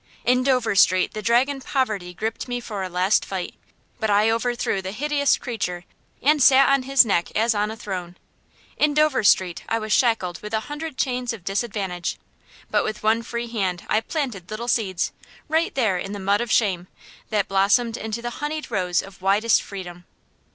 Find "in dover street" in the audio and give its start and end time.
0.25-1.13, 8.77-9.63